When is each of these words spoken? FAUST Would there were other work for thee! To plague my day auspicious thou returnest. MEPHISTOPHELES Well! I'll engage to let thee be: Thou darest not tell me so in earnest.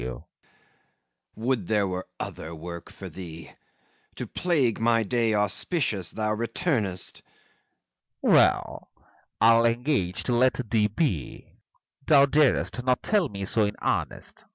FAUST 0.01 0.23
Would 1.35 1.67
there 1.67 1.87
were 1.87 2.07
other 2.19 2.55
work 2.55 2.89
for 2.89 3.07
thee! 3.07 3.51
To 4.15 4.25
plague 4.25 4.79
my 4.79 5.03
day 5.03 5.35
auspicious 5.35 6.09
thou 6.09 6.33
returnest. 6.33 7.21
MEPHISTOPHELES 8.23 8.35
Well! 8.35 8.89
I'll 9.39 9.65
engage 9.67 10.23
to 10.23 10.33
let 10.35 10.71
thee 10.71 10.87
be: 10.87 11.51
Thou 12.07 12.25
darest 12.25 12.83
not 12.83 13.03
tell 13.03 13.29
me 13.29 13.45
so 13.45 13.65
in 13.65 13.75
earnest. 13.79 14.43